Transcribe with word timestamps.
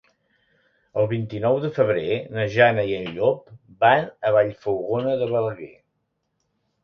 El 1.01 1.07
vint-i-nou 1.09 1.57
de 1.65 1.69
febrer 1.75 2.15
na 2.37 2.45
Jana 2.55 2.85
i 2.91 2.95
en 3.01 3.05
Llop 3.17 3.53
van 3.85 4.09
a 4.29 4.33
Vallfogona 4.37 5.13
de 5.23 5.27
Balaguer. 5.35 5.71